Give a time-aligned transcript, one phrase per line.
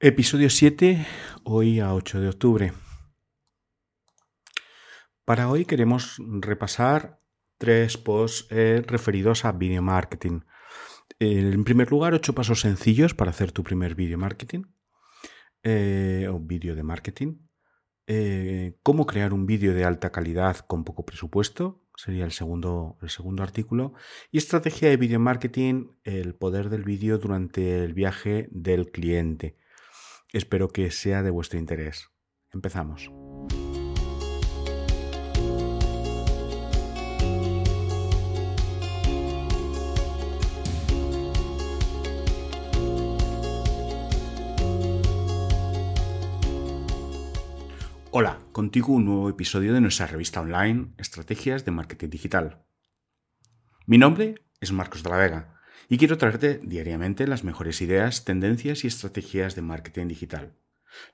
[0.00, 1.04] Episodio 7,
[1.42, 2.72] hoy a 8 de octubre.
[5.24, 7.20] Para hoy queremos repasar
[7.58, 10.42] tres posts eh, referidos a video marketing.
[11.18, 14.66] En primer lugar, ocho pasos sencillos para hacer tu primer video marketing
[15.64, 17.48] eh, o vídeo de marketing.
[18.06, 23.10] Eh, cómo crear un vídeo de alta calidad con poco presupuesto, sería el segundo, el
[23.10, 23.94] segundo artículo.
[24.30, 29.56] Y estrategia de video marketing, el poder del vídeo durante el viaje del cliente.
[30.30, 32.10] Espero que sea de vuestro interés.
[32.52, 33.10] Empezamos.
[48.10, 52.66] Hola, contigo un nuevo episodio de nuestra revista online Estrategias de Marketing Digital.
[53.86, 55.57] Mi nombre es Marcos de la Vega
[55.88, 60.52] y quiero traerte diariamente las mejores ideas, tendencias y estrategias de marketing digital.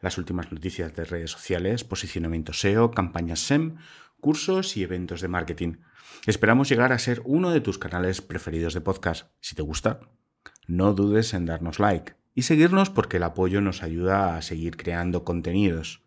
[0.01, 3.77] Las últimas noticias de redes sociales, posicionamiento SEO, campañas SEM,
[4.21, 5.77] cursos y eventos de marketing.
[6.27, 9.31] Esperamos llegar a ser uno de tus canales preferidos de podcast.
[9.41, 10.01] Si te gusta,
[10.67, 15.23] no dudes en darnos like y seguirnos porque el apoyo nos ayuda a seguir creando
[15.25, 16.03] contenidos.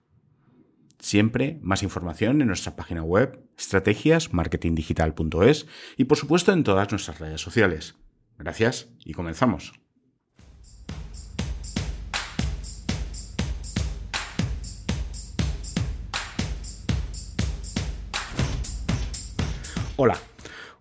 [0.99, 7.39] Siempre más información en nuestra página web estrategiasmarketingdigital.es y por supuesto en todas nuestras redes
[7.39, 7.95] sociales.
[8.37, 9.73] Gracias y comenzamos.
[19.99, 20.15] Hola,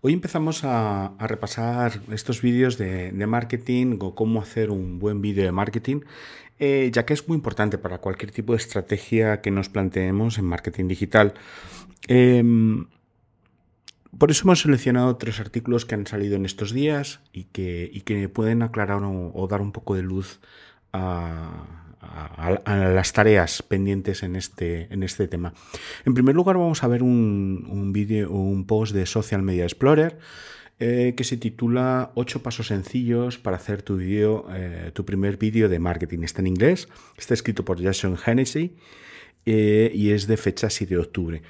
[0.02, 5.52] hoy empezamos a, repasar estos vídeos de, marketing o cómo hacer un buen vídeo de
[5.52, 6.00] marketing,
[6.58, 10.44] eh, ya que es muy importante para cualquier tipo de estrategia que nos planteemos en
[10.44, 11.32] marketing digital.
[12.08, 12.86] Em,
[14.18, 18.62] por eso hemos seleccionado tres artículos que han salido en estos días y que, pueden
[18.62, 20.40] aclarar o, dar un poco de luz
[20.92, 21.64] a,
[22.66, 25.54] las tareas pendientes en este, en este tema.
[26.04, 30.18] En primer lugar, vamos a ver un, un un post de Social Media Explorer.
[30.78, 35.70] Eh, que se titula 8 pasos sencillos para hacer tu vídeo, eh, tu primer vídeo
[35.70, 36.18] de marketing.
[36.22, 38.76] Está en inglés, está escrito por Jason Hennessy
[39.46, 41.42] eh, y es de fecha 7 de octubre.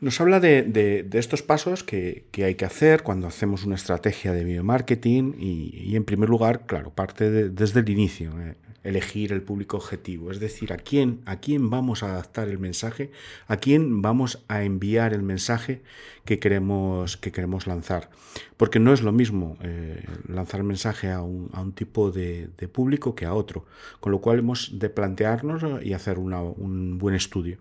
[0.00, 4.62] Nos habla de, estos pasos que, hay que hacer cuando hacemos una estrategia de video
[4.62, 8.54] marketing y, en primer lugar, claro, parte desde el inicio, eh,
[8.84, 13.10] elegir el público objetivo, es decir, a quién, a quién vamos a adaptar el mensaje,
[13.48, 15.82] a quién vamos a enviar el mensaje
[16.24, 18.08] que queremos, que queremos lanzar.
[18.56, 23.34] Porque no es lo mismo eh, lanzar mensaje a un, tipo de, público que a
[23.34, 23.66] otro,
[23.98, 27.58] con lo cual hemos de plantearnos y hacer un buen estudio.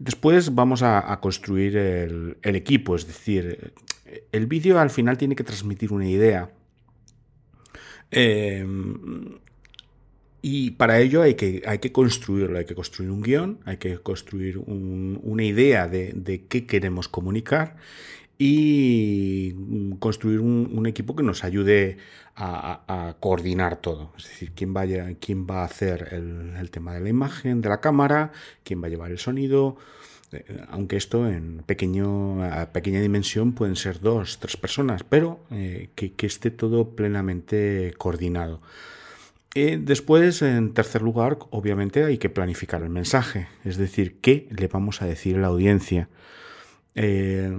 [0.00, 3.74] Después vamos a, construir el, equipo, es decir,
[4.32, 6.50] el vídeo al final tiene que transmitir una idea.
[8.10, 9.38] Em,
[10.40, 13.98] y para ello hay que, hay que construirlo, hay que construir un guion, hay que
[13.98, 17.76] construir una idea de, qué queremos comunicar
[18.42, 19.54] y
[19.98, 21.98] construir un, equipo que nos ayude
[22.34, 24.14] a, coordinar todo.
[24.16, 27.82] Es decir, quién, vaya, quién va a hacer el, tema de la imagen, de la
[27.82, 28.32] cámara,
[28.64, 29.76] quién va a llevar el sonido.
[30.32, 35.90] Eh, aunque esto en pequeño, a pequeña dimensión pueden ser dos, tres personas, pero eh,
[35.94, 38.62] que, esté todo plenamente coordinado.
[39.54, 44.66] Eh, después, en tercer lugar, obviamente hay que planificar el mensaje, es decir, qué le
[44.68, 46.08] vamos a decir a la audiencia.
[46.94, 47.50] Eh,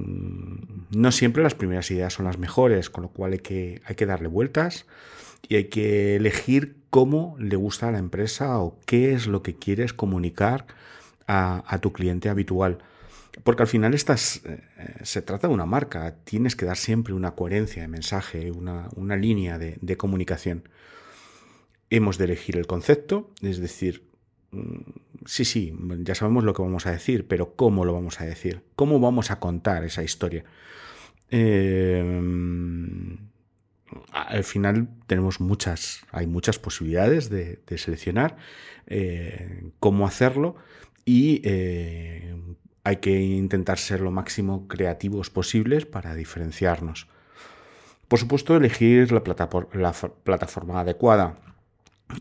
[0.91, 4.05] no siempre las primeras ideas son las mejores, con lo cual hay que, hay que
[4.05, 4.85] darle vueltas
[5.47, 9.55] y hay que elegir cómo le gusta a la empresa o qué es lo que
[9.55, 10.67] quieres comunicar
[11.27, 12.79] a, tu cliente habitual.
[13.43, 14.61] Porque al final estás, eh,
[15.03, 19.57] se trata de una marca, tienes que dar siempre una coherencia de mensaje, una, línea
[19.57, 20.67] de, comunicación.
[21.89, 24.03] Hemos de elegir el concepto, es decir,
[25.25, 28.63] sí, sí, ya sabemos lo que vamos a decir, pero ¿cómo lo vamos a decir?
[28.75, 30.43] ¿Cómo vamos a contar esa historia?
[31.29, 32.03] Eh,
[34.11, 38.37] al final tenemos muchas, hay muchas posibilidades de, seleccionar
[38.87, 40.55] eh, cómo hacerlo
[41.05, 42.35] y eh,
[42.83, 47.07] hay que intentar ser lo máximo creativos posibles para diferenciarnos.
[48.07, 51.37] Por supuesto, elegir la plataforma adecuada,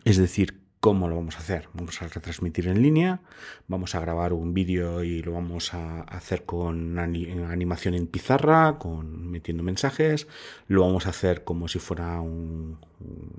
[0.05, 1.69] es decir, ¿Cómo lo vamos a hacer?
[1.75, 3.19] Vamos a retransmitir en línea,
[3.67, 9.29] vamos a grabar un vídeo y lo vamos a hacer con animación en pizarra, con
[9.29, 10.27] metiendo mensajes,
[10.67, 12.79] lo vamos a hacer como si fueran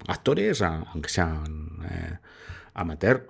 [0.06, 2.18] actores, aunque sean eh,
[2.74, 3.26] amateur.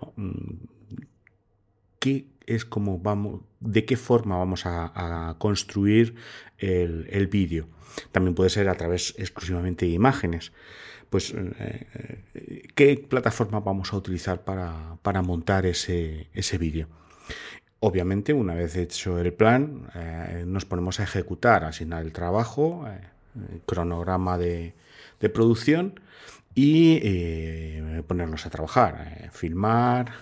[1.99, 6.15] ¿Qué es como vamos, de qué forma vamos a, construir
[6.59, 7.67] el, el vídeo?
[8.11, 10.53] También puede ser a través exclusivamente de imágenes
[11.13, 16.27] pues, eh, qué plataforma vamos a utilizar para, montar ese,
[16.59, 16.89] vídeo.
[17.81, 23.61] Obviamente, una vez hecho el plan, eh, nos ponemos a ejecutar, asignar el trabajo, eh,
[23.67, 24.75] cronograma de,
[25.35, 26.01] producción
[26.55, 30.13] y eh, ponernos a trabajar, filmar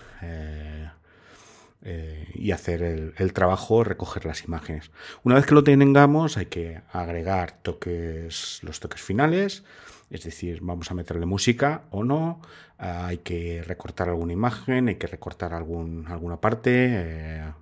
[2.35, 4.91] y hacer el, trabajo, recoger las imágenes.
[5.23, 9.63] Una vez que lo tengamos, hay que agregar toques, los toques finales,
[10.11, 12.41] es decir, vamos a meterle música o no,
[12.77, 17.53] hay que recortar alguna imagen, hay que recortar algún, alguna parte, eh,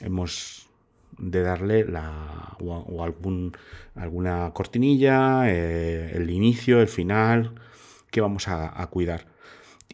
[0.00, 0.68] hemos
[1.18, 3.56] de darle la, o, algún,
[3.94, 7.54] alguna cortinilla, eh, el inicio, el final,
[8.10, 9.26] que vamos a, cuidar.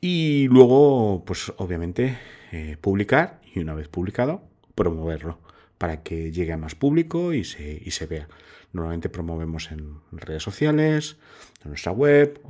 [0.01, 2.19] Y luego, pues obviamente,
[2.53, 4.43] eh, publicar y una vez publicado,
[4.75, 5.41] promoverlo
[5.79, 8.29] para que llegue a más público y se, y se vea.
[8.73, 11.17] Normalmente promovemos en redes sociales,
[11.65, 12.41] en nuestra web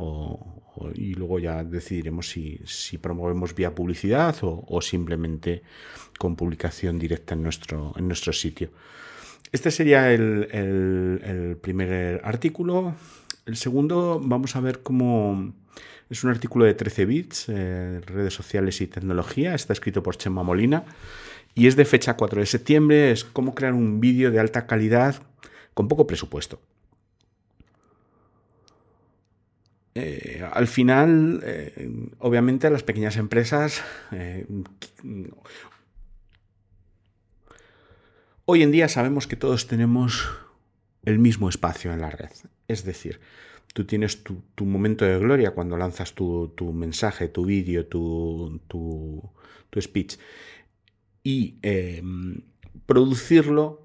[0.94, 5.62] y luego ya decidiremos si, promovemos vía publicidad o, simplemente
[6.18, 8.70] con publicación directa en nuestro, en nuestro sitio.
[9.50, 12.94] Este sería el, primer artículo.
[13.44, 15.52] El segundo vamos a ver cómo
[16.08, 19.54] es un artículo de 13 bits, eh, redes sociales y tecnología.
[19.54, 20.84] Está escrito por Chema Molina
[21.54, 23.10] y es de fecha 4 de septiembre.
[23.10, 25.22] Es cómo crear un vídeo de alta calidad
[25.74, 26.60] con poco presupuesto.
[29.94, 33.82] Eh, al final, eh, obviamente, las pequeñas empresas
[38.44, 40.28] hoy en día sabemos que todos tenemos
[41.04, 42.30] el mismo espacio en la red.
[42.68, 43.20] Es decir,
[43.74, 50.18] tú tienes tu, momento de gloria cuando lanzas tu, mensaje, tu vídeo, tu, tu, speech.
[51.24, 51.56] Y
[52.86, 53.82] producirlo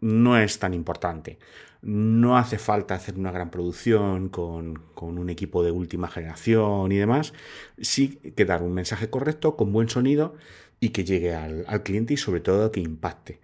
[0.00, 1.38] no es tan importante.
[1.82, 7.32] No hace falta hacer una gran producción con, un equipo de última generación y demás.
[7.78, 10.34] Sí que dar un mensaje correcto, con buen sonido
[10.80, 13.40] y que llegue al, cliente y sobre todo que impacte.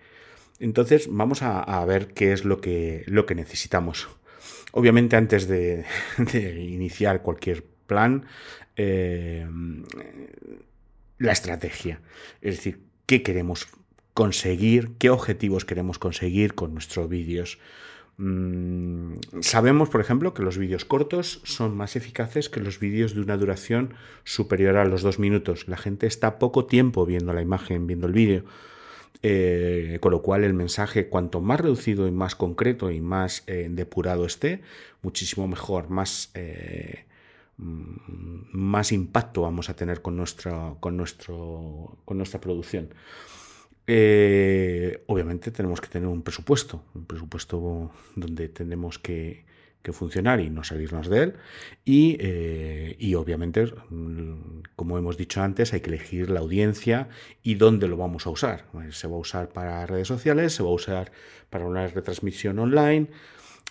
[0.63, 4.09] Entonces vamos a, ver qué es lo que, lo que necesitamos.
[4.71, 5.85] Obviamente antes de,
[6.57, 8.27] iniciar cualquier plan,
[8.77, 9.45] eh,
[11.19, 12.01] la estrategia.
[12.41, 13.67] Es decir, qué queremos
[14.15, 17.59] conseguir, qué objetivos queremos conseguir con nuestros vídeos.
[18.19, 23.21] Mm, sabemos, por ejemplo, que los vídeos cortos son más eficaces que los vídeos de
[23.21, 25.67] una duración superior a los dos minutos.
[25.67, 28.45] La gente está poco tiempo viendo la imagen, viendo el vídeo.
[29.25, 33.69] Eh, con lo cual el mensaje cuanto más reducido y más concreto y más eh,
[33.71, 34.63] depurado esté,
[35.01, 37.05] muchísimo mejor, más, eh,
[37.59, 42.89] mm, más impacto vamos a tener con, nuestra, con, nuestro, con nuestra producción.
[45.07, 49.45] Obviamente tenemos que tener un presupuesto, un presupuesto donde tenemos que,
[49.91, 51.35] funcionar y no salirnos de él.
[51.85, 57.09] Y, eh, y, obviamente, mm, como hemos dicho antes, hay que elegir la audiencia
[57.43, 58.67] y dónde lo vamos a usar.
[58.91, 61.11] Se va a usar para redes sociales, se va a usar
[61.51, 63.09] para una retransmisión online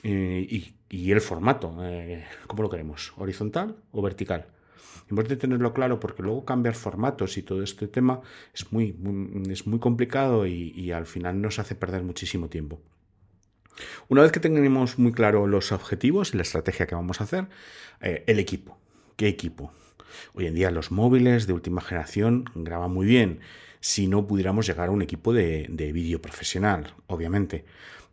[0.03, 1.73] eh, y, el formato,
[2.47, 3.13] ¿cómo lo queremos?
[3.15, 4.47] ¿Horizontal o vertical?
[5.11, 8.21] Importante tenerlo claro porque luego cambiar formatos y todo este tema
[8.53, 8.95] es muy,
[9.49, 12.79] es muy complicado y, al final nos hace perder muchísimo tiempo.
[14.09, 17.47] Una vez que tengamos muy claro los objetivos y la estrategia que vamos a hacer,
[18.01, 18.77] eh, el equipo.
[19.15, 19.71] ¿Qué equipo?
[20.33, 23.39] Hoy en día los móviles de última generación graban muy bien.
[23.79, 27.65] Si no pudiéramos llegar a un equipo de, vídeo profesional, obviamente.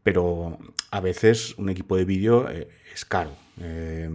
[0.03, 0.59] Pero
[0.91, 3.33] a veces un equipo de vídeo eh, es caro.
[3.61, 4.09] Eh,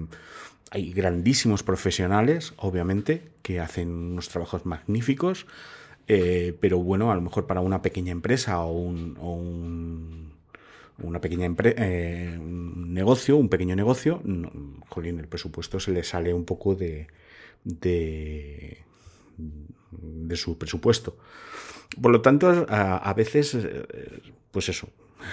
[0.71, 5.45] hay grandísimos profesionales, obviamente, que hacen unos trabajos magníficos,
[6.07, 10.32] pero bueno, a lo mejor para una pequeña empresa o un,
[10.99, 14.21] una pequeña eh, negocio, un pequeño negocio,
[14.89, 17.07] jolín, el presupuesto se le sale un poco de,
[17.63, 18.77] de,
[20.35, 21.17] su presupuesto.
[22.01, 23.85] Por lo tanto, a veces, eh,
[24.51, 24.89] pues eso,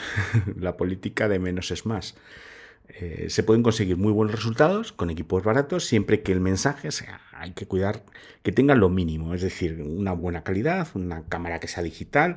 [0.58, 2.16] la política de menos es más.
[2.98, 7.20] Eh, se pueden conseguir muy buenos resultados con equipos baratos siempre que el mensaje sea,
[7.32, 8.04] hay que cuidar
[8.42, 12.36] que tenga lo mínimo, es decir, una buena calidad, una cámara que sea digital.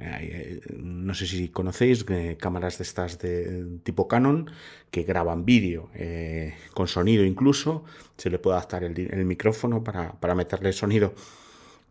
[0.00, 4.50] Eh, no sé si conocéis eh, cámaras de estas de tipo Canon
[4.90, 5.90] que graban vídeo
[6.74, 7.84] con sonido incluso,
[8.16, 11.14] se le puede adaptar el, micrófono para, para meterle sonido.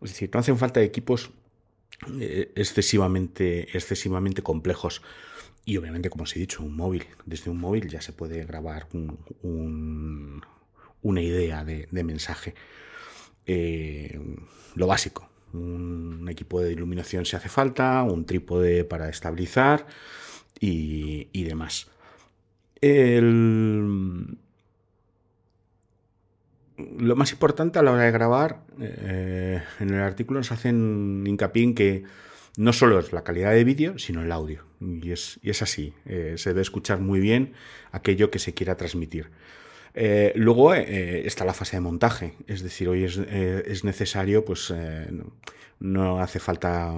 [0.00, 1.30] Es decir, no hacen falta equipos
[2.54, 5.02] excesivamente, excesivamente complejos.
[5.64, 7.06] Y obviamente, como os he dicho, un móvil.
[7.24, 8.88] Desde un móvil ya se puede grabar
[11.02, 12.54] una idea de, mensaje.
[13.46, 14.20] Eh,
[14.74, 15.28] lo básico.
[15.52, 19.86] Un equipo de iluminación si hace falta, un trípode para estabilizar
[20.58, 21.88] y, demás.
[26.78, 31.64] lo más importante a la hora de grabar, eh, en el artículo nos hacen hincapié
[31.64, 32.04] en que
[32.56, 34.64] no solo es la calidad de vídeo, sino el audio.
[34.80, 37.52] Y es, es así, eh, se debe escuchar muy bien
[37.90, 39.30] aquello que se quiera transmitir.
[39.94, 44.72] Eh, luego está la fase de montaje, es decir, hoy es, necesario, pues
[45.80, 46.90] no hace falta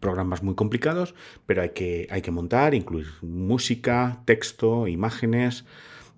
[0.00, 1.14] programas muy complicados,
[1.46, 5.64] pero hay que, hay que montar, incluir música, texto, imágenes,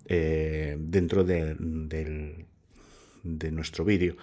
[0.09, 1.55] eh, dentro de,
[3.51, 4.15] nuestro vídeo.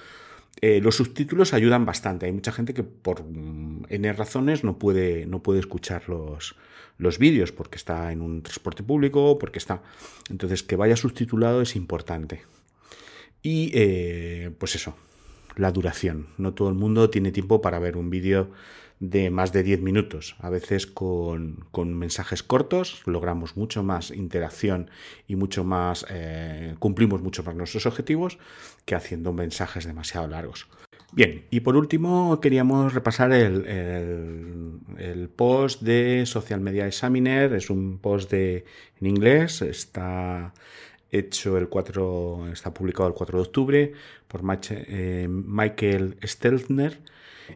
[0.66, 2.24] Eh, los subtítulos ayudan bastante.
[2.24, 6.56] Hay mucha gente que por mm, N razones no puede, no puede escuchar los,
[6.96, 9.82] los vídeos porque está en un transporte público, porque está...
[10.30, 12.44] Entonces, que vaya subtitulado es importante.
[13.42, 14.96] Y eh, pues eso,
[15.56, 16.28] la duración.
[16.38, 18.48] No todo el mundo tiene tiempo para ver un vídeo
[19.10, 20.36] de más de 10 minutos.
[20.40, 24.90] A veces con, mensajes cortos logramos mucho más interacción
[25.26, 28.38] y mucho más, eh, cumplimos mucho más nuestros objetivos
[28.84, 30.66] que haciendo mensajes demasiado largos.
[31.12, 33.66] Bien, y por último queríamos repasar el,
[34.98, 37.52] el, post de Social Media Examiner.
[37.54, 38.64] Es un post de,
[39.00, 40.52] en inglés, está
[41.18, 43.92] hecho el 4, está publicado el 4 de octubre
[44.28, 47.00] por eh, Michael Stelzner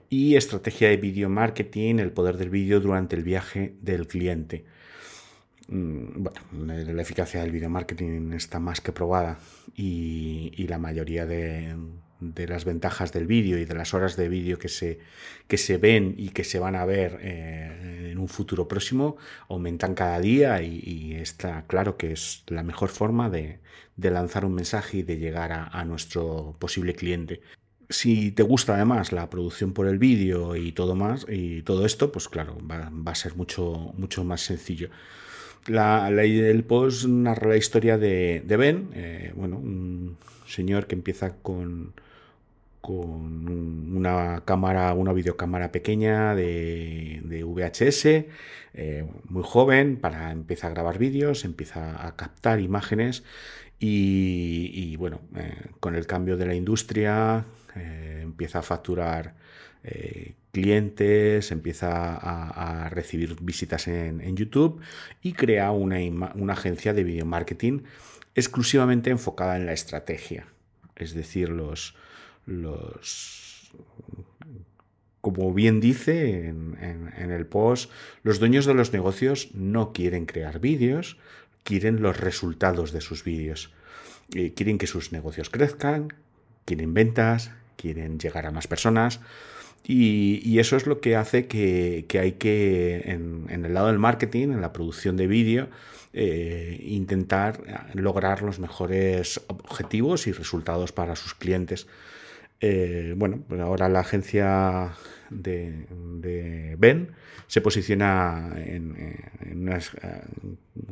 [0.09, 4.65] y estrategia de video marketing, el poder del vídeo durante el viaje del cliente.
[5.69, 6.41] Mm, bueno,
[6.93, 9.39] la eficacia del video marketing está más que probada
[9.75, 11.75] y, la mayoría de,
[12.21, 14.99] las ventajas del vídeo y de las horas de vídeo que se,
[15.47, 19.17] que se ven y que se van a ver eh, en un futuro próximo
[19.49, 23.61] aumentan cada día y, está claro que es la mejor forma de,
[23.97, 27.41] lanzar un mensaje y de llegar a nuestro posible cliente
[27.91, 32.13] si te gusta además la producción por el vídeo y todo más y todo esto,
[32.13, 34.91] pues claro, va, a ser mucho, mucho más sencillo.
[35.67, 41.95] La, el post narra la historia de, Ben, eh, bueno, un señor que empieza con,
[42.81, 43.49] con
[43.97, 48.07] una cámara, una videocámara pequeña de, VHS,
[48.75, 53.25] eh, muy joven, para empezar a grabar vídeos, empieza a captar imágenes
[53.81, 57.45] y, bueno, eh, con el cambio de la industria,
[57.77, 59.35] eh, empieza a facturar
[60.53, 64.81] clientes, empieza a, recibir visitas en, YouTube
[65.23, 67.83] y crea una, agencia de video marketing
[68.35, 70.47] exclusivamente enfocada en la estrategia.
[70.97, 71.95] Es decir, los,
[72.49, 73.49] los
[75.21, 77.91] como bien dice en, el post,
[78.23, 81.19] los dueños de los negocios no quieren crear vídeos,
[81.65, 83.71] quieren los resultados de sus vídeos.
[84.31, 86.09] Quieren que sus negocios crezcan,
[86.65, 89.21] quieren ventas, quieren llegar a más personas.
[89.85, 94.61] Y, eso es lo que hace que, hay que, en, el lado del marketing, en
[94.61, 95.69] la producción de vídeo,
[96.13, 97.61] eh, intentar
[97.95, 101.87] lograr los mejores objetivos y resultados para sus clientes.
[102.61, 104.93] Eh, bueno, pues ahora la agencia
[105.31, 107.13] de, Ben
[107.47, 109.17] se posiciona en,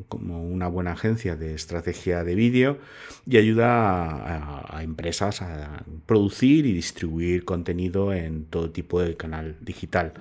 [0.09, 2.79] como una buena agencia de estrategia de vídeo
[3.27, 10.15] y ayuda a, empresas a producir y distribuir contenido en todo tipo de canal digital.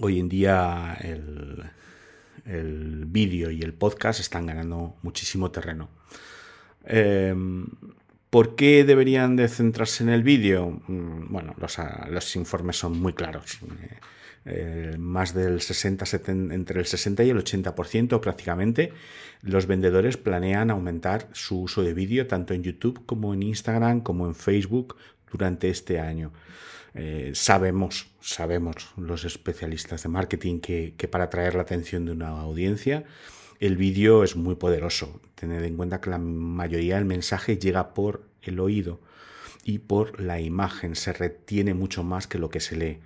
[0.00, 1.70] Hoy en día el,
[3.06, 5.88] vídeo y el podcast están ganando muchísimo terreno.
[8.36, 10.82] ¿Por qué deberían de centrarse en el vídeo?
[10.88, 13.60] Mm, bueno, ah, los, informes son muy claros.
[13.80, 13.98] Eh,
[14.44, 16.04] eh, más del 60,
[16.52, 18.92] entre el 60 y el 80% prácticamente,
[19.40, 24.26] los vendedores planean aumentar su uso de vídeo tanto en YouTube como en Instagram como
[24.26, 24.98] en Facebook
[25.32, 26.30] durante este año.
[26.92, 33.06] Eh, sabemos, sabemos los especialistas de marketing que para atraer la atención de una audiencia
[33.60, 35.20] el vídeo es muy poderoso.
[35.34, 39.00] Tened en cuenta que la mayoría del mensaje llega por el oído
[39.64, 40.94] y por la imagen.
[40.94, 42.98] Se retiene mucho más que lo que se lee.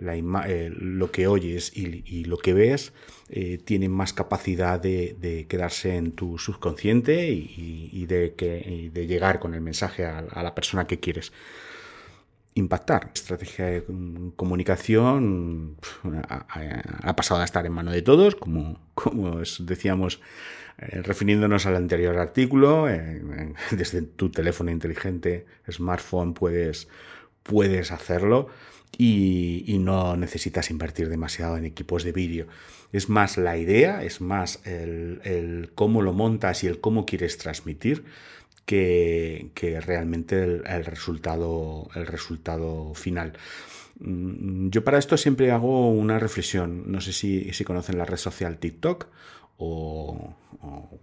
[0.00, 2.92] Eh, lo que oyes y, lo que ves
[3.30, 9.54] eh, tiene más capacidad de, quedarse en tu subconsciente y, de, que, de, llegar con
[9.54, 11.32] el mensaje a la persona que quieres
[12.54, 13.10] impactar.
[13.14, 13.84] Estrategia de
[14.36, 15.76] comunicación
[16.28, 20.20] ha, pasado a estar en mano de todos, como, como decíamos
[20.78, 22.86] eh, refiriéndonos al anterior artículo.
[23.70, 26.88] desde tu teléfono inteligente, smartphone, puedes,
[27.42, 28.48] puedes hacerlo
[28.96, 32.46] y, no necesitas invertir demasiado en equipos de vídeo.
[32.92, 38.04] Es más la idea, es más el cómo lo montas y el cómo quieres transmitir
[38.64, 43.34] que, realmente el, resultado, el resultado final.
[44.00, 46.90] Mm, yo para esto siempre hago una reflexión.
[46.90, 49.08] No sé si, conocen la red social TikTok
[49.58, 50.34] o,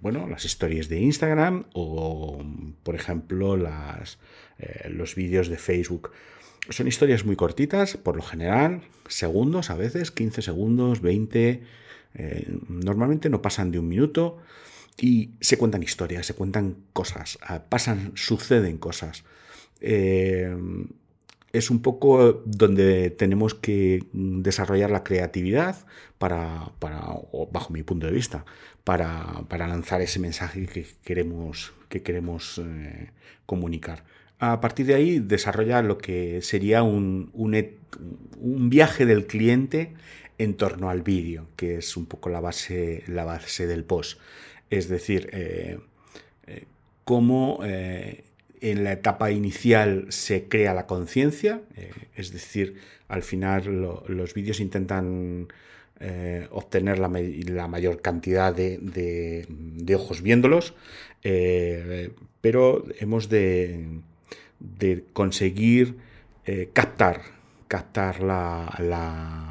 [0.02, 2.44] bueno, las historias de Instagram o,
[2.84, 4.18] por ejemplo, las,
[4.60, 6.12] eh, los vídeos de Facebook.
[6.70, 11.64] Son historias muy cortitas, por lo general, segundos a veces, 15 segundos, 20,
[12.14, 14.38] eh, normalmente no pasan de un minuto
[14.98, 19.24] y se cuentan historias, se cuentan cosas, ah, pasan, suceden cosas.
[19.80, 20.56] Eh,
[21.54, 25.86] es un poco donde tenemos que desarrollar la creatividad
[26.18, 26.72] para,
[27.52, 28.46] bajo mi punto de vista,
[28.84, 33.10] para, lanzar ese mensaje que queremos, que queremos eh,
[33.46, 34.04] comunicar.
[34.40, 39.94] A partir de ahí desarrolla lo que sería un, un, viaje del cliente
[40.38, 44.20] en torno al vídeo, que es un poco la base, la base del post.
[44.72, 45.78] Es decir, eh,
[46.48, 46.66] eh,
[47.04, 47.60] cómo
[48.62, 52.76] en la etapa inicial se crea la conciencia, eh, es decir,
[53.08, 53.66] al final
[54.08, 55.48] los vídeos intentan
[56.00, 60.76] eh, obtener la, mayor cantidad de, ojos viéndolos,
[61.24, 64.00] eh, pero hemos de,
[65.14, 65.98] conseguir
[66.74, 67.22] captar,
[67.68, 69.51] captar la,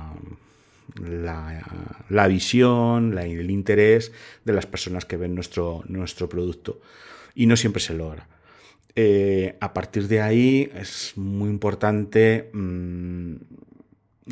[2.28, 4.12] visión, el interés
[4.45, 6.80] de las personas que ven nuestro, nuestro producto.
[7.35, 8.28] Y no siempre se logra.
[8.97, 13.35] Eh, a partir de ahí es muy importante, mm,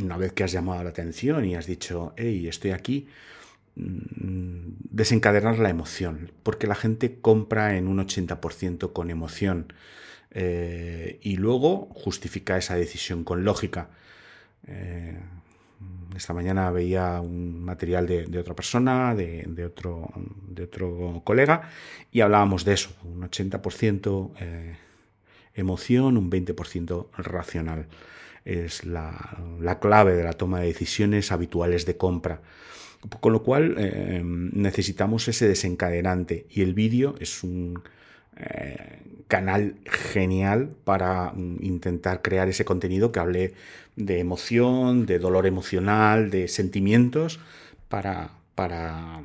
[0.02, 3.08] una vez que has llamado la atención y has dicho, hey, estoy aquí,
[3.76, 9.72] mm, desencadenar la emoción, porque la gente compra en un 80% con emoción
[10.30, 13.90] eh, y luego justifica esa decisión con lógica.
[14.66, 15.18] Eh,
[16.16, 20.10] esta mañana veía un material de, otra persona, de, otro,
[20.48, 21.70] de otro colega,
[22.10, 24.76] y hablábamos de eso, un 80% eh,
[25.54, 27.86] emoción, un 20% racional.
[28.44, 32.40] Es la, clave de la toma de decisiones habituales de compra.
[33.20, 37.80] Con lo cual eh, necesitamos ese desencadenante y el vídeo es un
[39.28, 43.54] canal genial para mm, intentar crear ese contenido que hable
[43.94, 47.38] de emoción, de dolor emocional, de sentimientos,
[47.88, 49.22] para, para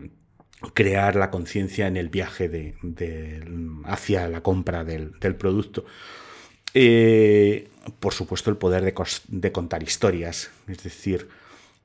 [0.73, 2.75] crear la conciencia en el viaje de,
[3.85, 5.85] hacia la compra del, producto.
[6.73, 8.93] Eh, por supuesto, el poder
[9.27, 11.29] de, contar historias, es decir,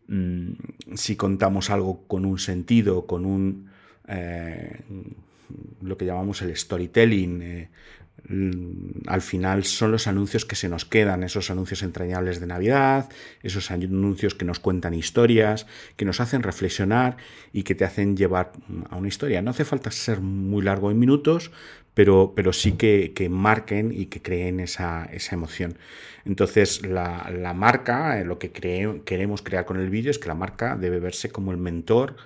[0.08, 0.52] mm,
[0.94, 3.70] si contamos algo con un sentido, con un...
[4.08, 4.80] Eh,
[5.82, 7.68] lo que llamamos el storytelling, eh,
[9.06, 13.08] al final son los anuncios que se nos quedan, esos anuncios entrañables de Navidad,
[13.42, 17.16] esos anuncios que nos cuentan historias, que nos hacen reflexionar
[17.52, 18.52] y que te hacen llevar
[18.90, 19.40] a una historia.
[19.40, 21.52] No hace falta ser muy largo en minutos,
[21.94, 25.78] pero, pero sí que, marquen y que creen esa, esa emoción.
[26.24, 30.76] Entonces, la, marca, eh, lo que queremos crear con el vídeo es que la marca
[30.76, 32.16] debe verse como el mentor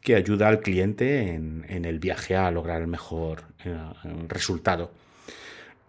[0.00, 3.76] que ayuda al cliente en, el viaje a lograr el mejor eh,
[4.28, 4.90] resultado.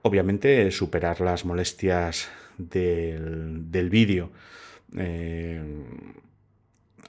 [0.02, 4.32] Obviamente, superar las molestias del, vídeo.
[4.98, 5.62] Eh,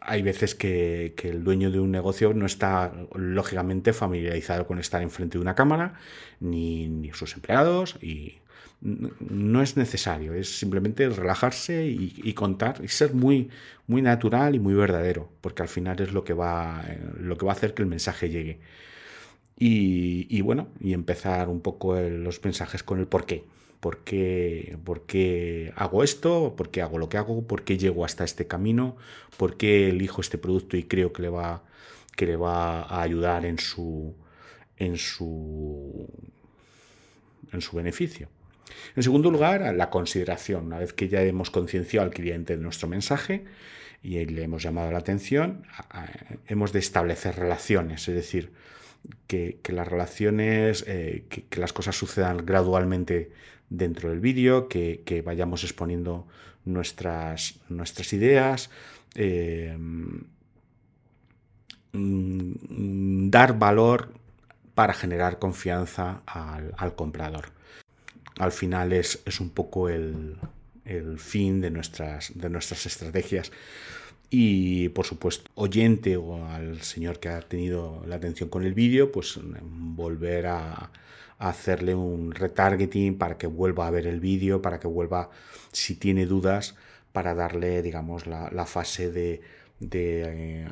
[0.00, 5.38] hay veces que, el dueño de un negocio no está lógicamente familiarizado con estar enfrente
[5.38, 5.94] de una cámara,
[6.40, 8.38] ni, ni sus empleados, y
[8.80, 13.50] no es necesario, es simplemente relajarse y, contar y ser muy,
[13.86, 17.44] muy natural y muy verdadero, porque al final es lo que va, eh, lo que
[17.44, 18.60] va a hacer que el mensaje llegue.
[19.62, 23.44] Y, bueno, y empezar un poco los mensajes con el por qué.
[23.80, 26.54] ¿Por qué, ¿Por qué hago esto?
[26.56, 27.46] ¿Por qué hago lo que hago?
[27.46, 28.96] ¿Por qué llego hasta este camino?
[29.36, 31.62] ¿Por qué elijo este producto y creo que le va,
[32.16, 34.14] que le va a ayudar en su,
[34.78, 36.08] en su,
[37.52, 38.28] en su beneficio?
[38.96, 40.66] En segundo lugar, la consideración.
[40.66, 43.44] Una vez que ya hemos concienciado al cliente de nuestro mensaje
[44.02, 45.66] y le hemos llamado la atención,
[46.46, 48.52] hemos de establecer relaciones, es decir,
[49.26, 53.30] que, las relaciones, eh, que, las cosas sucedan gradualmente
[53.68, 56.26] dentro del vídeo, que, vayamos exponiendo
[56.64, 57.54] nuestras,
[58.12, 58.70] ideas,
[59.14, 59.76] eh,
[61.92, 64.12] mm, dar valor
[64.74, 67.59] para generar confianza al comprador
[68.40, 70.38] al final es, un poco el,
[71.18, 73.52] fin de nuestras, de nuestras estrategias.
[74.30, 79.12] Y por supuesto, oyente o al señor que ha tenido la atención con el vídeo,
[79.12, 80.90] pues volver a,
[81.38, 85.30] hacerle un retargeting para que vuelva a ver el vídeo, para que vuelva,
[85.72, 86.74] si tiene dudas,
[87.12, 89.40] para darle, digamos, la, fase de,
[89.80, 90.68] eh,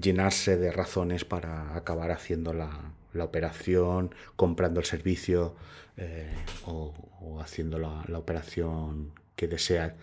[0.00, 5.54] llenarse de razones para acabar haciendo la, la operación, comprando el servicio
[5.96, 6.32] eh,
[6.64, 9.96] o, haciendo la, operación que desea.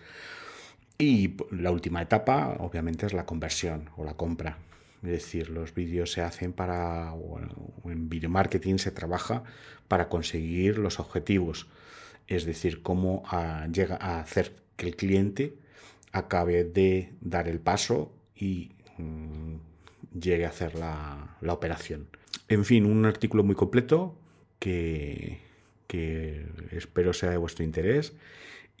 [0.98, 4.58] Y la última etapa, obviamente, es la conversión o la compra.
[5.02, 7.14] Es decir, los vídeos se hacen para,
[7.84, 9.44] en video marketing se trabaja
[9.88, 11.68] para conseguir los objetivos.
[12.26, 15.56] Es decir, cómo a, llega a hacer que el cliente
[16.12, 19.56] acabe de dar el paso y mm,
[20.18, 22.08] llegue a hacer la, la, operación.
[22.48, 24.16] En fin, un artículo muy completo
[24.58, 25.40] que,
[25.86, 28.14] que espero sea de vuestro interés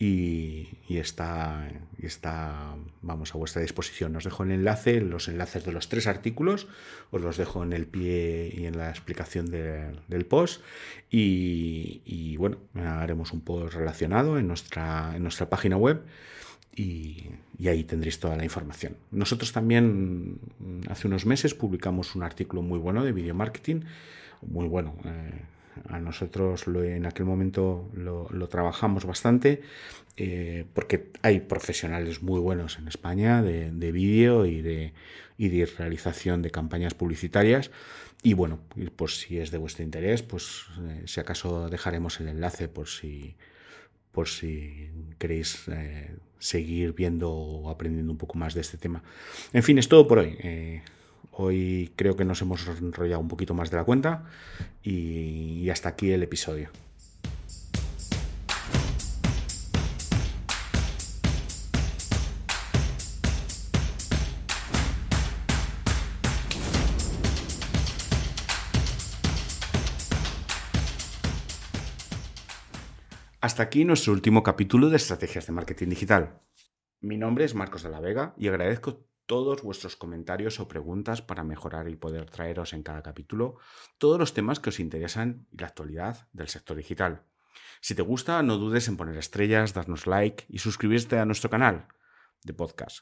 [0.02, 4.16] y, está, está, vamos, a vuestra disposición.
[4.16, 6.68] Os dejo el enlace, los enlaces de los tres artículos,
[7.10, 10.62] os los dejo en el pie y en la explicación del post.
[11.10, 16.02] Y, bueno, haremos un post relacionado en nuestra, en nuestra página web.
[16.76, 17.26] Y,
[17.66, 18.96] ahí tendréis toda la información.
[19.10, 20.38] Nosotros también
[20.88, 23.82] hace unos meses publicamos un artículo muy bueno de video marketing,
[24.42, 24.94] muy bueno.
[25.04, 25.42] Eh,
[25.88, 29.62] a nosotros lo, en aquel momento lo, trabajamos bastante
[30.16, 34.92] eh, porque hay profesionales muy buenos en España de, vídeo y de,
[35.38, 37.70] y de realización de campañas publicitarias.
[38.22, 38.60] Y bueno,
[38.96, 43.34] pues si es de vuestro interés, pues eh, si acaso dejaremos el enlace por si,
[44.12, 45.68] por si queréis
[46.40, 49.04] seguir viendo o aprendiendo un poco más de este tema.
[49.52, 50.36] En fin, es todo por hoy.
[51.32, 54.24] Hoy creo que nos hemos enrollado un poquito más de la cuenta
[54.82, 56.70] y, hasta aquí el episodio.
[73.50, 76.40] Hasta aquí nuestro último capítulo de Estrategias de Marketing Digital.
[77.00, 81.42] Mi nombre es Marcos de la Vega y agradezco todos vuestros comentarios o preguntas para
[81.42, 83.56] mejorar y poder traeros en cada capítulo
[83.98, 87.24] todos los temas que os interesan y la actualidad del sector digital.
[87.80, 91.88] Si te gusta, no dudes en poner estrellas, darnos like y suscribirte a nuestro canal
[92.44, 93.00] de podcast.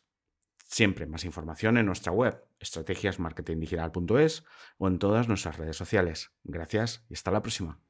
[0.65, 4.45] Siempre más información en nuestra web, estrategiasmarketingdigital.es
[4.79, 6.31] o en todas nuestras redes sociales.
[6.43, 7.83] Gracias y hasta la próxima.